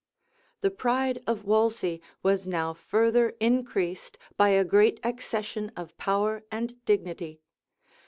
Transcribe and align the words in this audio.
The 0.61 0.71
pride 0.71 1.21
of 1.27 1.43
Wolsey 1.45 2.01
was 2.23 2.47
now 2.47 2.73
further 2.73 3.35
increased 3.39 4.17
by 4.35 4.49
a 4.49 4.65
great 4.65 4.99
accession 5.03 5.71
of 5.77 5.95
power 5.99 6.41
and 6.51 6.83
dignity. 6.85 7.39